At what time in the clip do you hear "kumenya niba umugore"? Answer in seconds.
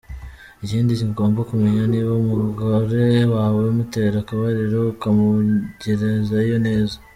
1.49-3.03